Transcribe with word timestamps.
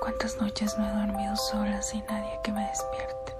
¿Cuántas 0.00 0.36
noches 0.38 0.78
no 0.78 0.86
he 0.86 1.06
dormido 1.06 1.36
sola 1.36 1.82
sin 1.82 2.04
nadie 2.06 2.40
que 2.42 2.50
me 2.52 2.66
despierte? 2.66 3.36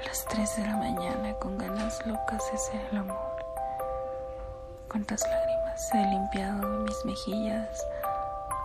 A 0.00 0.06
las 0.06 0.24
3 0.24 0.56
de 0.56 0.64
la 0.64 0.76
mañana 0.76 1.34
con 1.34 1.58
ganas 1.58 2.04
locas 2.06 2.50
de 2.50 2.56
ser 2.56 2.80
el 2.90 2.98
amor. 2.98 3.36
¿Cuántas 4.90 5.20
lágrimas 5.28 5.92
he 5.92 6.06
limpiado 6.06 6.70
de 6.70 6.78
mis 6.84 7.04
mejillas 7.04 7.86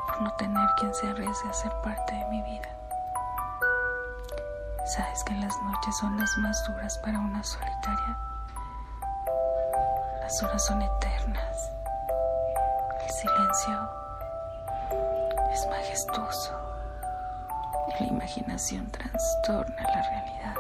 por 0.07 0.21
no 0.21 0.33
tener 0.35 0.65
quien 0.79 0.93
se 0.93 1.09
arriesgue 1.09 1.49
a 1.49 1.53
ser 1.53 1.73
parte 1.83 2.15
de 2.15 2.25
mi 2.27 2.41
vida? 2.43 2.69
¿Sabes 4.85 5.25
que 5.25 5.33
las 5.33 5.61
noches 5.63 5.97
son 5.97 6.17
las 6.17 6.37
más 6.37 6.65
duras 6.67 6.97
para 6.99 7.19
una 7.19 7.43
solitaria? 7.43 8.17
Las 10.21 10.41
horas 10.41 10.65
son 10.65 10.81
eternas. 10.81 11.71
El 13.03 13.09
silencio 13.11 13.89
es 15.51 15.67
majestuoso. 15.67 16.53
La 17.99 18.05
imaginación 18.07 18.89
trastorna 18.91 19.81
la 19.81 20.01
realidad. 20.01 20.55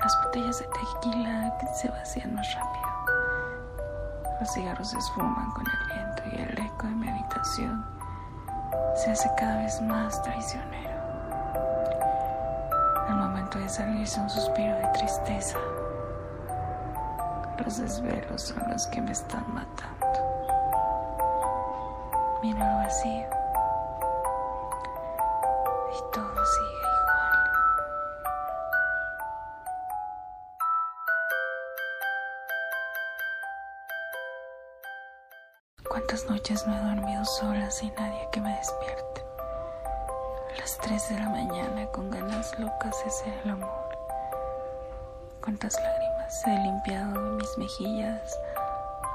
Las 0.00 0.18
botellas 0.24 0.58
de 0.60 0.66
tequila 0.66 1.58
se 1.74 1.88
vacían 1.88 2.34
más 2.34 2.54
rápido. 2.54 2.88
Los 4.40 4.52
cigarros 4.52 4.90
se 4.90 4.98
esfuman 4.98 5.50
con 5.50 5.64
el 5.66 5.94
viento 5.94 6.22
y 6.32 6.42
el 6.42 6.66
eco 6.66 6.86
de 6.86 6.94
mi 6.94 7.08
habitación 7.08 7.84
se 8.94 9.10
hace 9.10 9.28
cada 9.36 9.58
vez 9.62 9.80
más 9.82 10.22
traicionero. 10.22 10.96
Al 13.08 13.16
momento 13.16 13.58
de 13.58 13.68
salirse 13.68 14.20
un 14.20 14.30
suspiro 14.30 14.76
de 14.76 14.86
tristeza. 14.94 15.58
Los 17.64 17.78
desvelos 17.78 18.42
son 18.42 18.62
los 18.70 18.86
que 18.86 19.00
me 19.00 19.10
están 19.10 19.44
matando. 19.52 19.97
Miro 22.40 22.62
al 22.62 22.76
vacío 22.76 23.26
y 25.90 26.12
todo 26.12 26.46
sigue 26.46 26.88
igual. 27.00 27.38
¿Cuántas 35.88 36.24
noches 36.26 36.64
no 36.64 36.76
he 36.76 36.80
dormido 36.80 37.24
sola 37.24 37.68
sin 37.72 37.92
nadie 37.96 38.28
que 38.30 38.40
me 38.40 38.56
despierte? 38.56 39.24
A 40.54 40.58
las 40.60 40.78
3 40.78 41.08
de 41.08 41.18
la 41.18 41.28
mañana 41.30 41.86
con 41.86 42.08
ganas 42.08 42.56
locas 42.56 42.96
ser 43.08 43.34
el 43.44 43.50
amor. 43.50 43.88
¿Cuántas 45.42 45.74
lágrimas 45.82 46.46
he 46.46 46.56
limpiado 46.56 47.20
de 47.20 47.30
mis 47.30 47.58
mejillas 47.58 48.38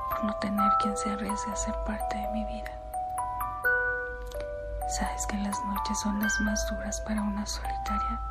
por 0.09 0.25
no 0.25 0.35
tener 0.39 0.69
quien 0.81 0.97
se 0.97 1.09
arriesgue 1.09 1.51
a 1.53 1.55
ser 1.55 1.75
parte 1.85 2.17
de 2.17 2.27
mi 2.27 2.43
vida? 2.43 2.82
¿Sabes 4.93 5.25
que 5.25 5.37
las 5.37 5.59
noches 5.65 5.99
son 6.01 6.21
las 6.21 6.39
más 6.41 6.69
duras 6.69 7.01
para 7.01 7.19
una 7.19 7.43
solitaria? 7.47 8.21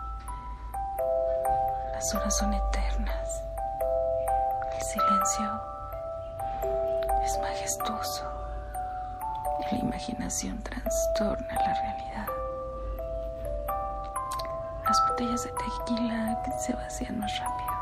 Las 1.92 2.14
horas 2.14 2.36
son 2.36 2.54
eternas. 2.54 3.42
El 4.72 4.82
silencio 4.82 5.60
es 7.24 7.36
majestuoso. 7.40 8.30
La 9.72 9.76
imaginación 9.76 10.62
trastorna 10.62 11.52
la 11.52 11.74
realidad. 11.74 12.28
Las 14.84 15.02
botellas 15.08 15.42
de 15.42 15.50
tequila 15.50 16.42
se 16.60 16.74
vacían 16.74 17.18
más 17.18 17.40
rápido. 17.40 17.72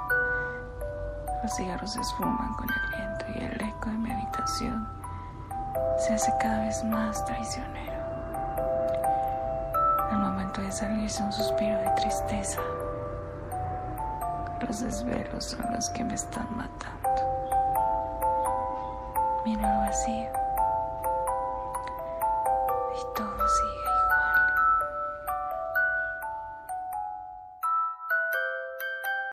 Los 1.42 1.54
cigarros 1.54 1.92
se 1.92 2.00
esfuman 2.00 2.54
con 2.54 2.66
el 2.70 2.96
viento 2.96 3.26
y 3.34 3.44
el 3.44 3.60
eco 3.60 3.90
de 3.90 3.98
mi 3.98 4.10
habitación 4.10 4.88
se 5.98 6.14
hace 6.14 6.32
cada 6.40 6.60
vez 6.60 6.82
más 6.84 7.22
traicionero. 7.26 7.99
Al 10.10 10.18
momento 10.18 10.60
de 10.60 10.72
salirse 10.72 11.22
un 11.22 11.32
suspiro 11.32 11.78
de 11.78 11.90
tristeza. 11.96 12.60
Los 14.66 14.80
desvelos 14.80 15.44
son 15.44 15.72
los 15.72 15.88
que 15.90 16.04
me 16.04 16.14
están 16.14 16.46
matando. 16.56 17.00
Miro 19.44 19.66
al 19.66 19.78
vacío 19.86 20.39